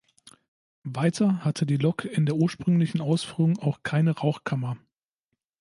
[0.83, 4.77] Weiter hatte die Lok in der ursprünglichen Ausführung auch keine Rauchkammer.